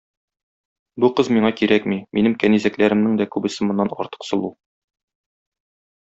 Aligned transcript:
Бу 1.03 1.09
кыз 1.19 1.27
миңа 1.37 1.51
кирәкми, 1.59 1.99
минем 2.19 2.37
кәнизәкләремнең 2.45 3.19
дә 3.23 3.27
күбесе 3.35 3.67
моннан 3.71 3.93
артык 4.05 4.27
сылу. 4.33 4.51